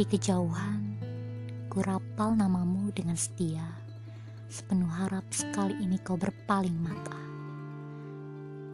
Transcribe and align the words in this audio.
Di 0.00 0.08
kejauhan, 0.08 0.96
ku 1.68 1.84
rapal 1.84 2.32
namamu 2.32 2.88
dengan 2.94 3.18
setia. 3.18 3.68
Sepenuh 4.48 4.88
harap 4.88 5.28
sekali 5.28 5.76
ini 5.82 6.00
kau 6.00 6.16
berpaling 6.16 6.78
mata. 6.78 7.20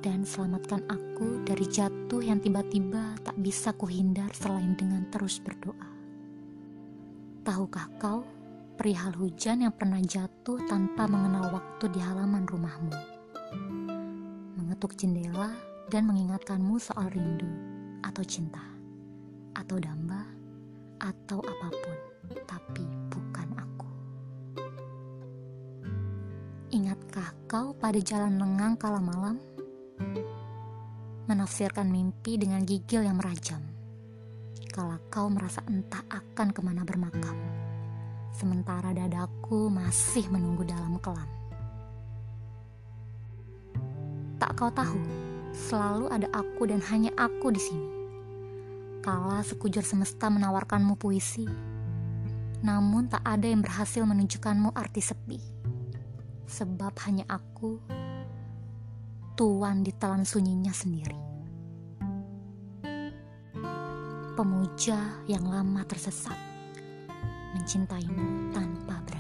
Dan 0.05 0.23
selamatkan 0.23 0.87
aku 0.87 1.43
dari 1.43 1.67
jatuh 1.67 2.23
yang 2.23 2.39
tiba-tiba 2.39 3.19
tak 3.27 3.35
bisa 3.43 3.75
kuhindar 3.75 4.31
selain 4.37 4.79
dengan 4.79 5.09
terus 5.11 5.43
berdoa. 5.43 5.91
Tahukah 7.43 7.91
kau 7.99 8.23
perihal 8.79 9.11
hujan 9.19 9.67
yang 9.67 9.75
pernah 9.75 9.99
jatuh 9.99 10.63
tanpa 10.69 11.11
mengenal 11.11 11.49
waktu 11.59 11.91
di 11.91 11.99
halaman 11.99 12.47
rumahmu? 12.47 12.95
Mengetuk 14.63 14.95
jendela 14.95 15.51
dan 15.91 16.07
mengingatkanmu 16.07 16.79
soal 16.79 17.11
rindu 17.11 17.51
atau 18.05 18.23
cinta 18.23 18.76
atau 19.57 19.81
damba 19.81 20.21
atau 21.01 21.41
apa 21.41 21.69
pun, 21.73 21.97
tapi 22.45 22.85
bukan 23.09 23.49
aku. 23.57 23.89
Ingatkah 26.73 27.33
kau 27.49 27.73
pada 27.77 28.01
jalan 28.01 28.37
lengang 28.37 28.77
kala 28.77 29.01
malam? 29.01 29.41
Menafsirkan 31.27 31.89
mimpi 31.89 32.37
dengan 32.39 32.63
gigil 32.63 33.03
yang 33.03 33.17
merajam. 33.19 33.61
Kala 34.73 35.01
kau 35.09 35.33
merasa 35.33 35.65
entah 35.67 36.05
akan 36.13 36.49
ke 36.53 36.61
mana 36.61 36.85
bermakam. 36.85 37.37
Sementara 38.37 38.93
dadaku 38.93 39.73
masih 39.73 40.29
menunggu 40.29 40.69
dalam 40.69 41.01
kelam. 41.01 41.29
Tak 44.37 44.53
kau 44.53 44.69
tahu, 44.69 45.01
selalu 45.57 46.13
ada 46.13 46.29
aku 46.37 46.69
dan 46.69 46.85
hanya 46.93 47.09
aku 47.17 47.49
di 47.49 47.61
sini 47.61 47.96
kala 49.07 49.39
sekujur 49.47 49.87
semesta 49.87 50.27
menawarkanmu 50.27 50.99
puisi, 50.99 51.47
namun 52.67 53.07
tak 53.07 53.23
ada 53.23 53.47
yang 53.47 53.63
berhasil 53.63 54.03
menunjukkanmu 54.03 54.75
arti 54.75 54.99
sepi. 54.99 55.39
Sebab 56.51 56.91
hanya 57.07 57.23
aku, 57.31 57.79
tuan 59.39 59.87
di 59.87 59.95
telan 59.95 60.27
sunyinya 60.27 60.75
sendiri. 60.75 61.23
Pemuja 64.35 65.23
yang 65.31 65.47
lama 65.47 65.87
tersesat, 65.87 66.37
mencintaimu 67.55 68.51
tanpa 68.51 69.07
berani. 69.07 69.16